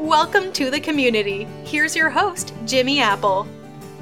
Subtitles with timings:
[0.00, 1.44] Welcome to the community.
[1.62, 3.46] Here's your host, Jimmy Apple.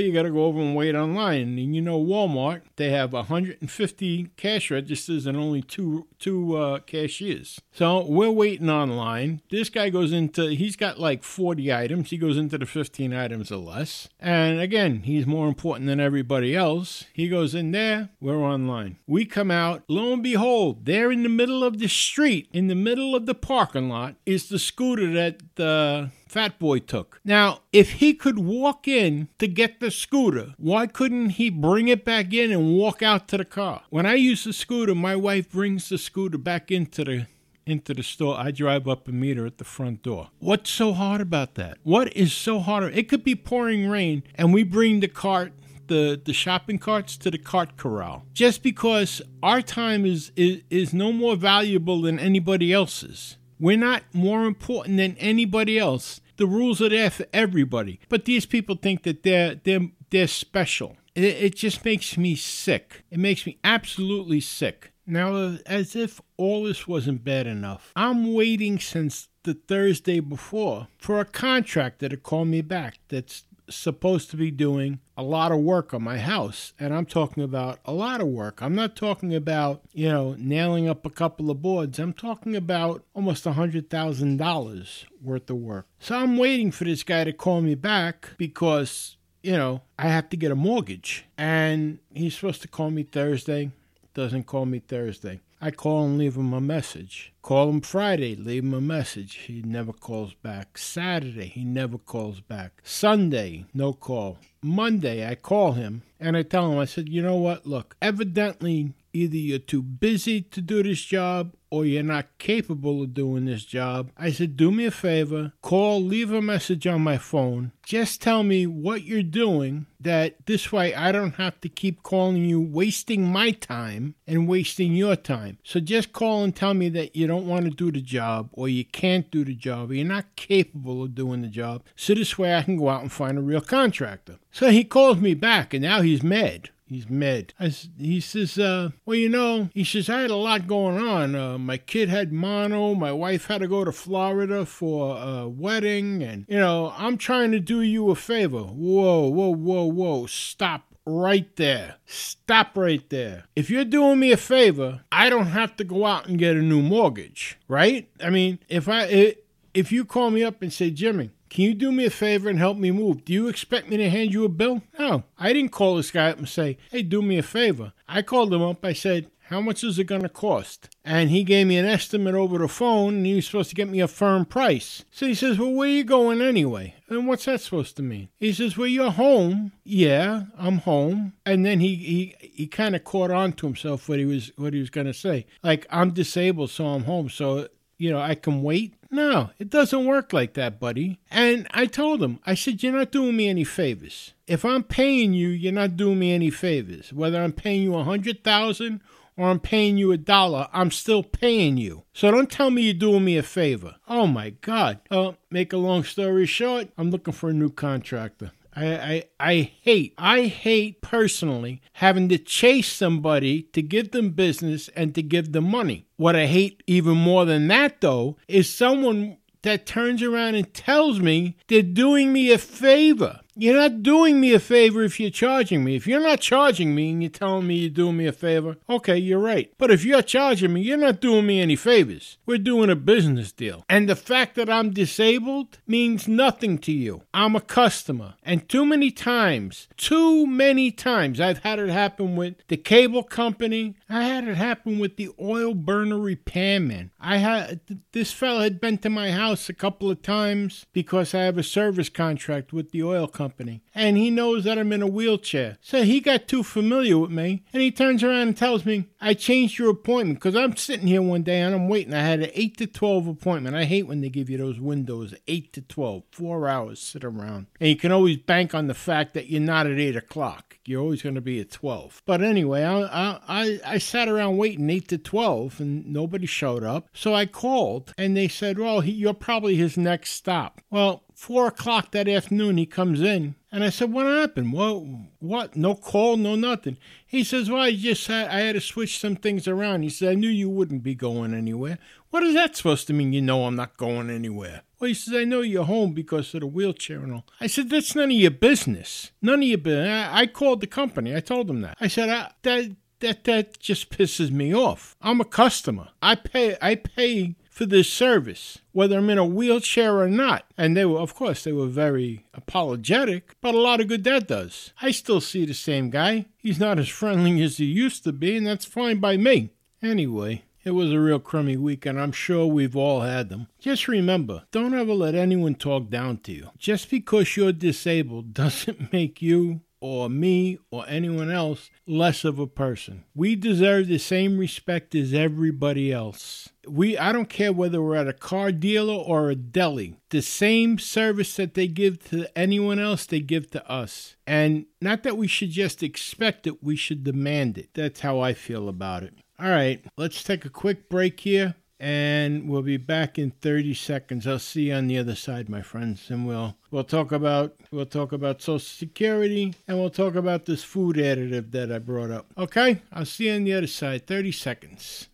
[0.00, 1.58] you got to go over and wait online.
[1.58, 7.60] And you know Walmart, they have 150 cash registers and only two two uh, cashiers.
[7.70, 9.42] So we're waiting online.
[9.50, 12.10] This guy goes into he's got like 40 items.
[12.10, 14.08] He goes into the 15 items or less.
[14.18, 17.04] And again, he's more important than everybody else.
[17.12, 18.10] He goes in there.
[18.20, 18.96] We're online.
[19.06, 19.84] We come out.
[19.88, 23.34] Lo and behold, there in the middle of the street, in the middle of the
[23.34, 27.20] parking lot, is the scooter that the Fat Boy took.
[27.24, 32.04] Now, if he could walk in to get the scooter, why couldn't he bring it
[32.04, 33.82] back in and walk out to the car?
[33.90, 37.26] When I use the scooter, my wife brings the scooter back into the
[37.68, 38.36] into the store.
[38.38, 40.30] I drive up and meet her at the front door.
[40.38, 41.78] What's so hard about that?
[41.82, 42.96] What is so hard?
[42.96, 45.52] It could be pouring rain and we bring the cart
[45.88, 50.94] the, the shopping carts to the cart corral just because our time is, is is
[50.94, 53.36] no more valuable than anybody else's.
[53.60, 56.20] We're not more important than anybody else.
[56.36, 57.98] The rules are there for everybody.
[58.08, 60.96] But these people think that they're they're they're special.
[61.14, 63.04] It, it just makes me sick.
[63.10, 64.92] It makes me absolutely sick.
[65.06, 71.18] Now, as if all this wasn't bad enough, I'm waiting since the Thursday before for
[71.18, 75.92] a contractor to call me back that's supposed to be doing a lot of work
[75.92, 76.72] on my house.
[76.78, 78.62] And I'm talking about a lot of work.
[78.62, 81.98] I'm not talking about, you know, nailing up a couple of boards.
[81.98, 85.86] I'm talking about almost a $100,000 worth of work.
[85.98, 90.28] So I'm waiting for this guy to call me back because, you know, I have
[90.30, 91.24] to get a mortgage.
[91.36, 93.72] And he's supposed to call me Thursday,
[94.14, 95.40] doesn't call me Thursday.
[95.60, 97.32] I call and leave him a message.
[97.42, 99.34] Call him Friday, leave him a message.
[99.34, 100.78] He never calls back.
[100.78, 102.80] Saturday, he never calls back.
[102.84, 104.38] Sunday, no call.
[104.62, 107.66] Monday, I call him and I tell him, I said, you know what?
[107.66, 113.14] Look, evidently, either you're too busy to do this job or you're not capable of
[113.14, 114.10] doing this job.
[114.16, 117.72] I said, do me a favor, call, leave a message on my phone.
[117.82, 122.44] Just tell me what you're doing that this way I don't have to keep calling
[122.44, 125.58] you, wasting my time and wasting your time.
[125.62, 128.68] So just call and tell me that you don't want to do the job or
[128.68, 131.82] you can't do the job or you're not capable of doing the job.
[131.96, 134.38] So this way I can go out and find a real contractor.
[134.50, 136.70] So he calls me back and now he's mad.
[136.88, 137.52] He's mad.
[137.60, 137.66] I,
[137.98, 141.34] he says, uh, well, you know, he says, I had a lot going on.
[141.34, 142.94] Uh, my kid had mono.
[142.94, 146.22] My wife had to go to Florida for a wedding.
[146.22, 148.62] And, you know, I'm trying to do you a favor.
[148.62, 150.26] Whoa, whoa, whoa, whoa.
[150.26, 151.96] Stop right there.
[152.06, 153.44] Stop right there.
[153.54, 156.62] If you're doing me a favor, I don't have to go out and get a
[156.62, 158.08] new mortgage, right?
[158.22, 159.36] I mean, if I
[159.74, 162.58] if you call me up and say, "Jimmy, can you do me a favor and
[162.58, 163.24] help me move?
[163.24, 164.82] Do you expect me to hand you a bill?
[164.98, 165.24] No.
[165.38, 167.92] I didn't call this guy up and say, hey, do me a favor.
[168.06, 168.84] I called him up.
[168.84, 170.90] I said, how much is it going to cost?
[171.06, 173.88] And he gave me an estimate over the phone and he was supposed to get
[173.88, 175.06] me a firm price.
[175.10, 176.96] So he says, Well, where are you going anyway?
[177.08, 178.28] And what's that supposed to mean?
[178.38, 179.72] He says, Well, you're home.
[179.84, 181.32] Yeah, I'm home.
[181.46, 184.74] And then he he, he kind of caught on to himself what he was what
[184.74, 185.46] he was gonna say.
[185.62, 187.30] Like, I'm disabled, so I'm home.
[187.30, 188.94] So you know, I can wait.
[189.10, 191.18] No, it doesn't work like that, buddy.
[191.30, 194.34] And I told him, I said, You're not doing me any favors.
[194.46, 197.12] If I'm paying you, you're not doing me any favors.
[197.12, 199.00] Whether I'm paying you a hundred thousand
[199.36, 202.04] or I'm paying you a dollar, I'm still paying you.
[202.12, 203.96] So don't tell me you're doing me a favor.
[204.08, 205.00] Oh my God.
[205.10, 208.50] Uh, make a long story short, I'm looking for a new contractor.
[208.78, 214.88] I, I, I hate, I hate personally having to chase somebody to give them business
[214.94, 216.06] and to give them money.
[216.16, 221.18] What I hate even more than that, though, is someone that turns around and tells
[221.18, 223.40] me they're doing me a favor.
[223.60, 225.96] You're not doing me a favor if you're charging me.
[225.96, 229.16] If you're not charging me and you're telling me you're doing me a favor, okay,
[229.18, 229.72] you're right.
[229.78, 232.38] But if you're charging me, you're not doing me any favors.
[232.46, 233.84] We're doing a business deal.
[233.88, 237.22] And the fact that I'm disabled means nothing to you.
[237.34, 238.34] I'm a customer.
[238.44, 243.96] And too many times, too many times, I've had it happen with the cable company.
[244.08, 247.10] I had it happen with the oil burner repairman.
[247.18, 247.80] I had
[248.12, 251.64] this fellow had been to my house a couple of times because I have a
[251.64, 253.47] service contract with the oil company.
[253.94, 255.78] And he knows that I'm in a wheelchair.
[255.80, 259.34] So he got too familiar with me and he turns around and tells me, I
[259.34, 262.14] changed your appointment because I'm sitting here one day and I'm waiting.
[262.14, 263.76] I had an 8 to 12 appointment.
[263.76, 267.66] I hate when they give you those windows 8 to 12, four hours sit around.
[267.80, 270.78] And you can always bank on the fact that you're not at 8 o'clock.
[270.84, 272.22] You're always going to be at 12.
[272.24, 277.08] But anyway, I, I, I sat around waiting 8 to 12 and nobody showed up.
[277.12, 280.80] So I called and they said, Well, he, you're probably his next stop.
[280.90, 283.54] Well, four o'clock that afternoon, he comes in.
[283.70, 284.72] And I said, What happened?
[284.72, 285.04] What?
[285.38, 285.76] What?
[285.76, 286.98] No call, no nothing.
[287.24, 290.02] He says, Well, I just had, I had to switch some things around.
[290.02, 291.98] He said, I knew you wouldn't be going anywhere.
[292.30, 293.32] What is that supposed to mean?
[293.32, 294.82] You know I'm not going anywhere.
[294.98, 297.44] Well, he says, I know you're home because of the wheelchair and all.
[297.60, 299.30] I said, That's none of your business.
[299.40, 300.08] None of your business.
[300.08, 301.36] I, I called the company.
[301.36, 301.96] I told them that.
[302.00, 305.16] I said, I, that that that just pisses me off.
[305.22, 306.08] I'm a customer.
[306.20, 310.64] I pay I pay for this service, whether I'm in a wheelchair or not.
[310.76, 314.48] And they were, of course, they were very apologetic, but a lot of good that
[314.48, 314.92] does.
[315.00, 316.46] I still see the same guy.
[316.56, 319.70] He's not as friendly as he used to be, and that's fine by me.
[320.02, 323.68] Anyway, it was a real crummy week, and I'm sure we've all had them.
[323.78, 326.70] Just remember, don't ever let anyone talk down to you.
[326.78, 332.66] Just because you're disabled doesn't make you or me or anyone else less of a
[332.66, 333.24] person.
[333.34, 336.68] We deserve the same respect as everybody else.
[336.86, 340.16] We I don't care whether we're at a car dealer or a deli.
[340.30, 344.36] The same service that they give to anyone else they give to us.
[344.46, 347.90] And not that we should just expect it, we should demand it.
[347.94, 349.34] That's how I feel about it.
[349.60, 354.46] All right, let's take a quick break here and we'll be back in 30 seconds.
[354.46, 358.06] I'll see you on the other side, my friends, and we'll we'll talk about we'll
[358.06, 362.46] talk about Social Security and we'll talk about this food additive that I brought up.
[362.56, 364.26] Okay, I'll see you on the other side.
[364.26, 365.28] 30 seconds.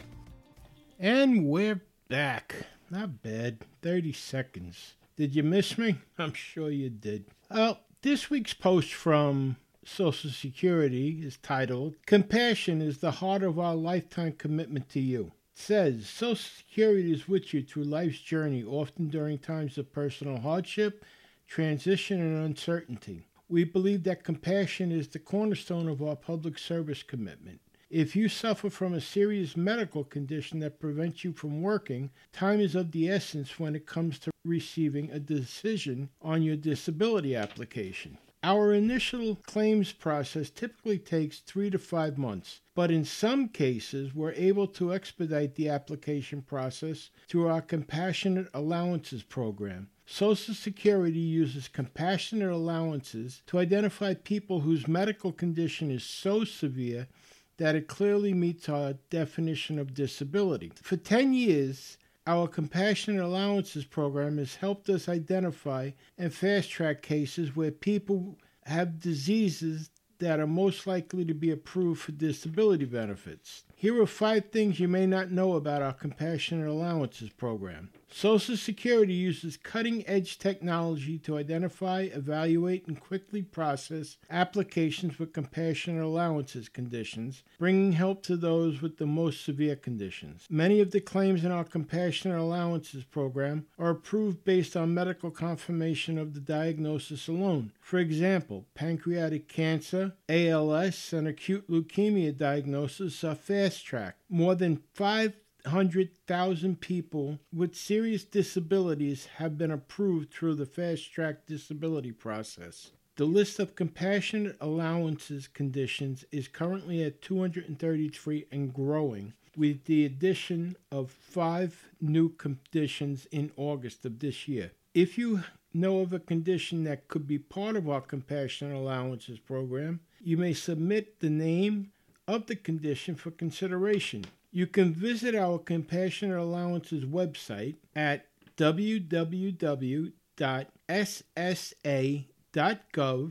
[0.99, 2.55] And we're back.
[2.91, 3.59] Not bad.
[3.83, 4.95] 30 seconds.
[5.17, 5.99] Did you miss me?
[6.17, 7.27] I'm sure you did.
[7.51, 13.75] Well, this week's post from Social Security is titled Compassion is the Heart of Our
[13.75, 15.33] Lifetime Commitment to You.
[15.53, 20.39] It says Social Security is with you through life's journey, often during times of personal
[20.39, 21.05] hardship,
[21.47, 23.29] transition, and uncertainty.
[23.49, 27.61] We believe that compassion is the cornerstone of our public service commitment.
[27.89, 32.75] If you suffer from a serious medical condition that prevents you from working, time is
[32.75, 38.19] of the essence when it comes to receiving a decision on your disability application.
[38.45, 44.33] Our initial claims process typically takes three to five months, but in some cases, we're
[44.33, 49.89] able to expedite the application process through our Compassionate Allowances program.
[50.07, 57.09] Social Security uses compassionate allowances to identify people whose medical condition is so severe
[57.57, 60.71] that it clearly meets our definition of disability.
[60.81, 61.99] For 10 years,
[62.29, 68.37] our Compassionate Allowances program has helped us identify and fast track cases where people
[68.67, 69.89] have diseases
[70.19, 73.65] that are most likely to be approved for disability benefits.
[73.75, 77.89] Here are five things you may not know about our Compassionate Allowances program.
[78.11, 86.03] Social Security uses cutting edge technology to identify, evaluate, and quickly process applications with compassionate
[86.03, 90.47] allowances conditions, bringing help to those with the most severe conditions.
[90.51, 96.19] Many of the claims in our Compassionate Allowances program are approved based on medical confirmation
[96.19, 97.73] of the diagnosis alone.
[97.81, 104.23] For example, pancreatic cancer, ALS, and acute leukemia diagnoses are fast tracked.
[104.29, 105.35] More than 5
[105.69, 112.91] 100,000 people with serious disabilities have been approved through the fast track disability process.
[113.17, 120.75] The list of compassionate allowances conditions is currently at 233 and growing, with the addition
[120.91, 124.71] of five new conditions in August of this year.
[124.95, 130.01] If you know of a condition that could be part of our Compassionate Allowances program,
[130.23, 131.93] you may submit the name
[132.27, 134.25] of the condition for consideration.
[134.51, 140.13] You can visit our Compassionate Allowances website at www.ssa.gov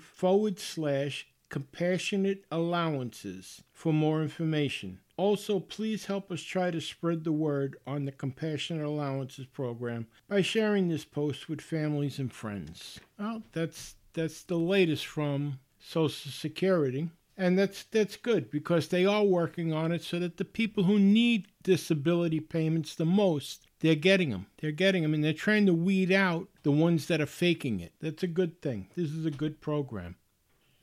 [0.01, 4.99] forward slash compassionate allowances for more information.
[5.15, 10.41] Also, please help us try to spread the word on the Compassionate Allowances program by
[10.41, 12.99] sharing this post with families and friends.
[13.17, 17.09] Well, that's that's the latest from Social Security.
[17.37, 20.97] And that's that's good because they are working on it so that the people who
[20.97, 24.47] need disability payments the most, they're getting them.
[24.59, 27.93] They're getting them and they're trying to weed out the ones that are faking it.
[28.01, 28.87] That's a good thing.
[28.95, 30.15] This is a good program.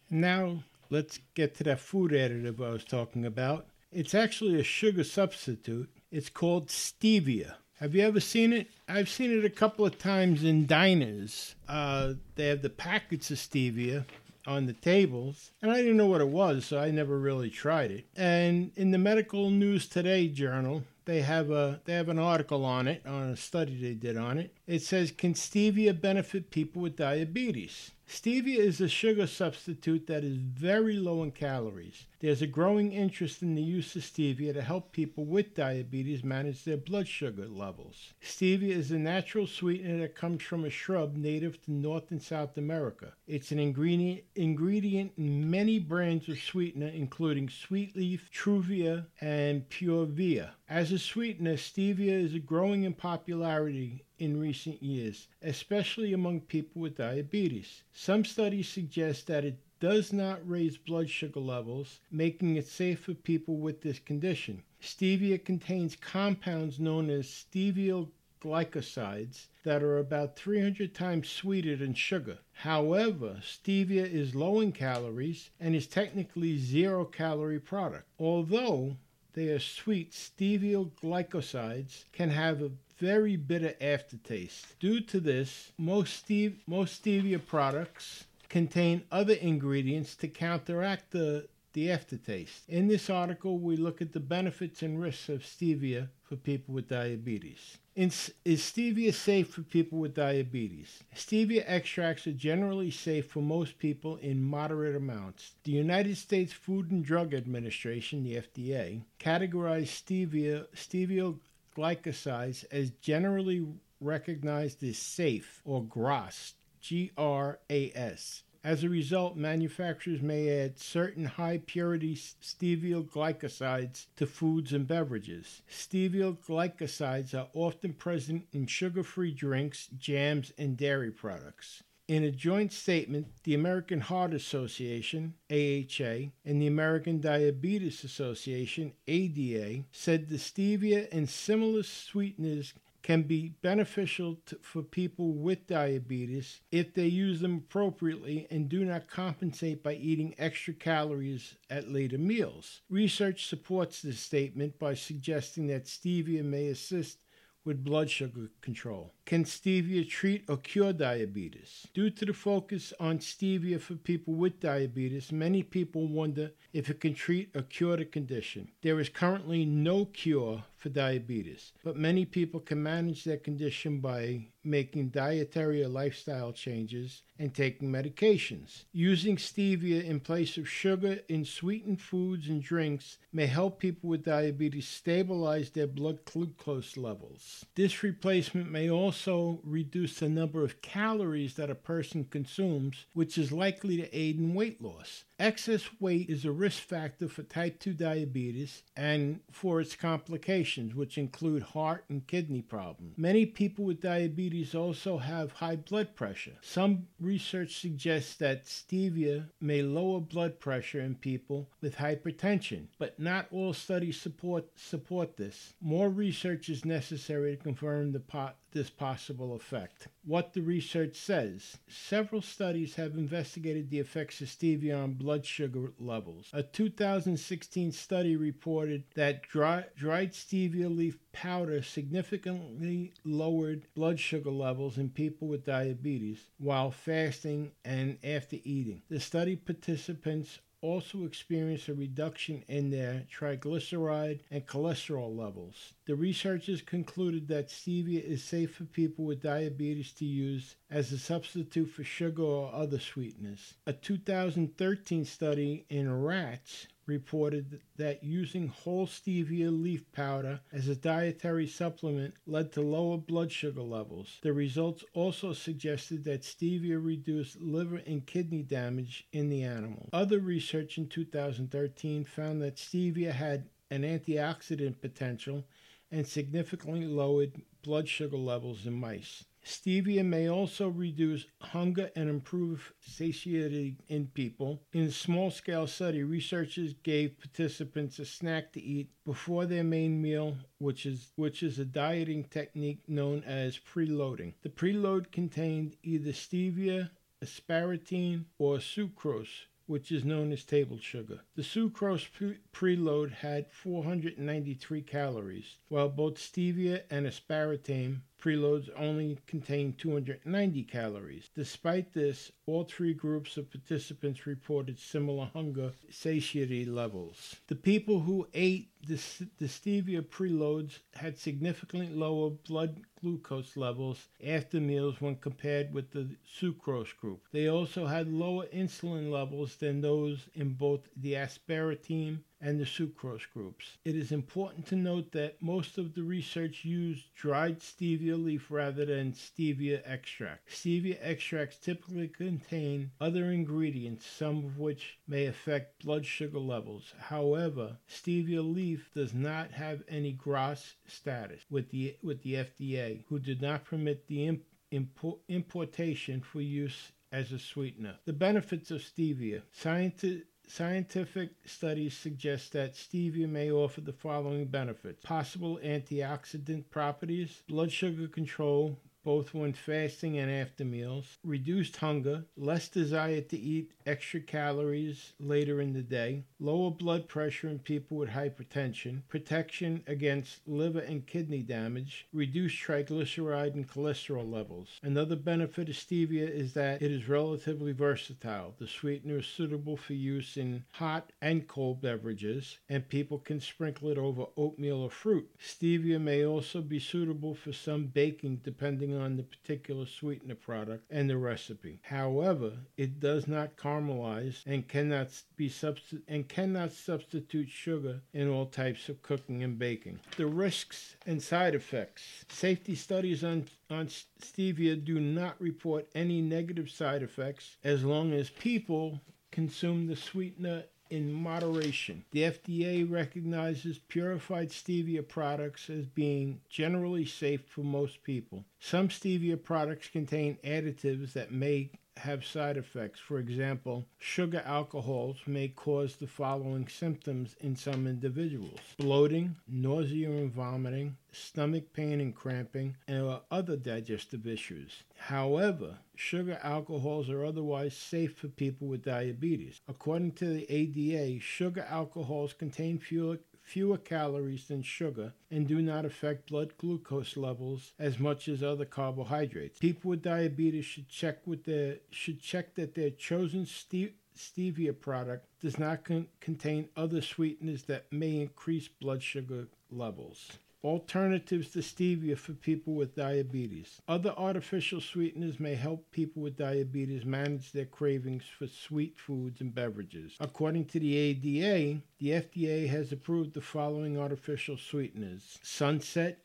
[0.09, 3.67] Now, let's get to that food additive I was talking about.
[3.91, 5.91] It's actually a sugar substitute.
[6.13, 7.55] It's called stevia.
[7.79, 8.69] Have you ever seen it?
[8.89, 11.57] I've seen it a couple of times in diners.
[11.69, 14.05] Uh, they have the packets of stevia
[14.47, 17.91] on the tables, and I didn't know what it was, so I never really tried
[17.91, 18.07] it.
[18.17, 22.89] And in the Medical News Today journal, they have a they have an article on
[22.89, 24.55] it on a study they did on it.
[24.67, 27.91] It says can stevia benefit people with diabetes?
[28.07, 32.07] Stevia is a sugar substitute that is very low in calories.
[32.21, 36.65] There's a growing interest in the use of stevia to help people with diabetes manage
[36.65, 38.13] their blood sugar levels.
[38.23, 42.59] Stevia is a natural sweetener that comes from a shrub native to North and South
[42.59, 43.15] America.
[43.27, 50.51] It's an ingredient ingredient in many brands of sweetener including Sweet Leaf, Truvia, and Purevia.
[50.69, 56.97] As a sweetener, stevia is growing in popularity in recent years, especially among people with
[56.97, 57.83] diabetes.
[57.93, 63.15] Some studies suggest that it does not raise blood sugar levels, making it safe for
[63.15, 64.63] people with this condition.
[64.81, 68.09] Stevia contains compounds known as steviol
[68.41, 72.39] glycosides that are about 300 times sweeter than sugar.
[72.53, 78.07] However, stevia is low in calories and is technically zero calorie product.
[78.19, 78.99] Although
[79.33, 84.79] they are sweet, steviol glycosides can have a very bitter aftertaste.
[84.79, 86.31] Due to this, most,
[86.67, 92.63] most stevia products contain other ingredients to counteract the, the aftertaste.
[92.69, 96.89] In this article, we look at the benefits and risks of stevia for people with
[96.89, 97.79] diabetes.
[97.97, 101.03] is stevia safe for people with diabetes?
[101.15, 105.55] Stevia extracts are generally safe for most people in moderate amounts.
[105.65, 111.37] The United States Food and Drug Administration, the FDA, categorized stevia, stevia
[111.75, 113.67] glycosides as generally
[114.01, 118.43] recognized as safe or GRAS, G R A S.
[118.63, 125.61] As a result, manufacturers may add certain high purity steviol glycosides to foods and beverages.
[125.71, 131.83] Steviol glycosides are often present in sugar free drinks, jams, and dairy products.
[132.07, 139.85] In a joint statement, the American Heart Association, AHA, and the American Diabetes Association, ADA,
[139.91, 146.93] said the stevia and similar sweeteners can be beneficial to, for people with diabetes if
[146.93, 152.83] they use them appropriately and do not compensate by eating extra calories at later meals.
[152.91, 157.19] Research supports this statement by suggesting that stevia may assist
[157.65, 159.13] with blood sugar control.
[159.25, 161.87] Can stevia treat or cure diabetes?
[161.95, 167.01] Due to the focus on stevia for people with diabetes, many people wonder if it
[167.01, 168.69] can treat or cure the condition.
[168.83, 174.49] There is currently no cure for diabetes, but many people can manage their condition by
[174.63, 178.85] making dietary or lifestyle changes and taking medications.
[178.93, 184.25] Using stevia in place of sugar in sweetened foods and drinks may help people with
[184.25, 187.65] diabetes stabilize their blood glucose levels.
[187.75, 193.53] This replacement may also reduce the number of calories that a person consumes, which is
[193.53, 195.25] likely to aid in weight loss.
[195.39, 201.19] Excess weight is a risk factor for type 2 diabetes and for its complications, which
[201.19, 203.19] include heart and kidney problems.
[203.19, 206.57] Many people with diabetes also have high blood pressure.
[206.63, 213.49] Some research suggests that stevia may lower blood pressure in people with hypertension, but not
[213.51, 215.75] all studies support, support this.
[215.81, 220.09] More research is necessary to confirm the pot this possible effect.
[220.25, 225.93] What the research says several studies have investigated the effects of stevia on blood sugar
[225.99, 226.51] levels.
[226.53, 234.99] A 2016 study reported that dry, dried stevia leaf powder significantly lowered blood sugar levels
[234.99, 239.03] in people with diabetes while fasting and after eating.
[239.09, 245.95] The study participants also experience a reduction in their triglyceride and cholesterol levels.
[246.05, 251.19] The researchers concluded that stevia is safe for people with diabetes to use as a
[251.19, 253.75] substitute for sugar or other sweeteners.
[253.87, 261.67] A 2013 study in rats reported that using whole stevia leaf powder as a dietary
[261.67, 264.39] supplement led to lower blood sugar levels.
[264.43, 270.09] The results also suggested that stevia reduced liver and kidney damage in the animal.
[270.13, 275.65] Other research in 2013 found that stevia had an antioxidant potential
[276.11, 279.45] and significantly lowered blood sugar levels in mice.
[279.65, 284.83] Stevia may also reduce hunger and improve satiety in people.
[284.93, 290.21] In a small scale study, researchers gave participants a snack to eat before their main
[290.21, 294.53] meal, which is, which is a dieting technique known as preloading.
[294.61, 297.11] The preload contained either stevia,
[297.43, 301.41] aspartame, or sucrose which is known as table sugar.
[301.57, 309.97] The sucrose pre- preload had 493 calories, while both stevia and aspartame preloads only contained
[309.99, 311.49] 290 calories.
[311.55, 317.57] Despite this, all three groups of participants reported similar hunger satiety levels.
[317.69, 319.21] The people who ate the,
[319.59, 326.37] the stevia preloads had significantly lower blood glucose levels after meals when compared with the
[326.59, 327.43] sucrose group.
[327.53, 333.51] They also had lower insulin levels than those in both the aspartame and the sucrose
[333.53, 333.99] groups.
[334.05, 339.05] It is important to note that most of the research used dried stevia leaf rather
[339.05, 340.71] than stevia extract.
[340.71, 347.13] Stevia extracts typically contain other ingredients, some of which may affect blood sugar levels.
[347.19, 353.39] However, stevia leaf does not have any GRAS status with the with the FDA, who
[353.39, 358.17] did not permit the imp- import, importation for use as a sweetener.
[358.25, 359.63] The benefits of stevia.
[359.73, 367.93] Scientists Scientific studies suggest that stevia may offer the following benefits possible antioxidant properties, blood
[367.93, 374.41] sugar control, both when fasting and after meals, reduced hunger, less desire to eat extra
[374.41, 381.01] calories later in the day, lower blood pressure in people with hypertension, protection against liver
[381.01, 385.01] and kidney damage, reduced triglyceride and cholesterol levels.
[385.03, 388.75] Another benefit of stevia is that it is relatively versatile.
[388.79, 394.11] The sweetener is suitable for use in hot and cold beverages, and people can sprinkle
[394.11, 395.49] it over oatmeal or fruit.
[395.59, 401.29] Stevia may also be suitable for some baking depending on the particular sweetener product and
[401.29, 402.01] the recipe.
[402.03, 408.67] However, it does not caramelize and cannot be substi- and cannot substitute sugar in all
[408.67, 410.21] types of cooking and baking.
[410.37, 412.45] The risks and side effects.
[412.49, 418.51] Safety studies on on stevia do not report any negative side effects as long as
[418.51, 422.25] people consume the sweetener in moderation.
[422.33, 428.65] The FDA recognizes purified stevia products as being generally safe for most people.
[428.87, 433.19] Some stevia products contain additives that may have side effects.
[433.19, 440.53] For example, sugar alcohols may cause the following symptoms in some individuals bloating, nausea and
[440.53, 445.03] vomiting, stomach pain and cramping, and other digestive issues.
[445.17, 449.81] However, sugar alcohols are otherwise safe for people with diabetes.
[449.89, 456.05] According to the ADA, sugar alcohols contain fewer fewer calories than sugar and do not
[456.05, 459.79] affect blood glucose levels as much as other carbohydrates.
[459.79, 465.79] People with diabetes should check with their should check that their chosen stevia product does
[465.79, 470.59] not con- contain other sweeteners that may increase blood sugar levels.
[470.85, 474.03] Alternatives to stevia for people with diabetes.
[474.07, 479.75] Other artificial sweeteners may help people with diabetes manage their cravings for sweet foods and
[479.75, 480.37] beverages.
[480.41, 486.37] According to the ADA, the FDA has approved the following artificial sweeteners Sunett,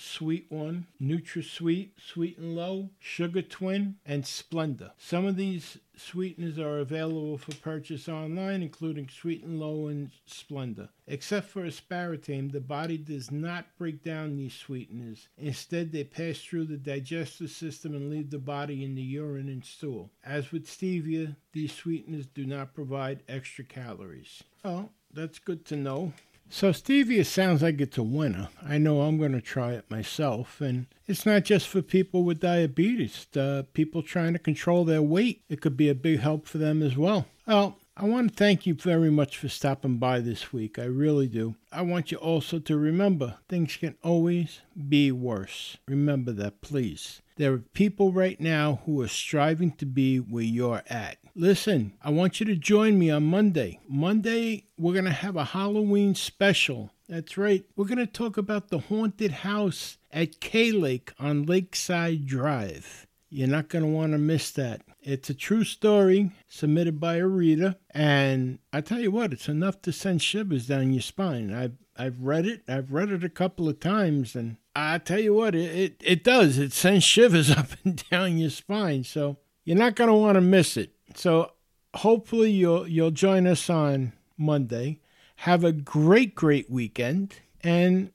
[0.00, 4.92] Sweet One, NutraSweet, Sweet and Low, Sugar Twin, and Splenda.
[4.96, 10.90] Some of these sweeteners are available for purchase online, including Sweet and Low and Splenda.
[11.08, 15.28] Except for aspartame, the body does not break down these sweeteners.
[15.36, 19.64] Instead, they pass through the digestive system and leave the body in the urine and
[19.64, 20.10] stool.
[20.24, 24.44] As with stevia, these sweeteners do not provide extra calories.
[24.64, 26.12] Oh, that's good to know.
[26.50, 28.48] So stevia sounds like it's a winner.
[28.66, 32.40] I know I'm going to try it myself, and it's not just for people with
[32.40, 33.26] diabetes.
[33.32, 36.82] The people trying to control their weight, it could be a big help for them
[36.82, 37.26] as well.
[37.46, 40.78] Well, I want to thank you very much for stopping by this week.
[40.78, 41.56] I really do.
[41.72, 45.76] I want you also to remember things can always be worse.
[45.88, 47.20] Remember that, please.
[47.36, 51.18] There are people right now who are striving to be where you're at.
[51.40, 53.78] Listen, I want you to join me on Monday.
[53.88, 56.90] Monday, we're going to have a Halloween special.
[57.08, 57.64] That's right.
[57.76, 63.06] We're going to talk about the haunted house at K Lake on Lakeside Drive.
[63.30, 64.82] You're not going to want to miss that.
[65.00, 69.80] It's a true story submitted by a reader, and I tell you what, it's enough
[69.82, 71.54] to send shivers down your spine.
[71.54, 72.64] I've I've read it.
[72.66, 76.24] I've read it a couple of times, and I tell you what, it it, it
[76.24, 76.58] does.
[76.58, 79.04] It sends shivers up and down your spine.
[79.04, 80.97] So you're not going to want to miss it.
[81.14, 81.52] So
[81.94, 85.00] hopefully you'll you'll join us on Monday.
[85.36, 88.12] Have a great great weekend, and